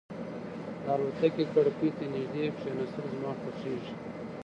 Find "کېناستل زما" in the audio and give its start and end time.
2.59-3.31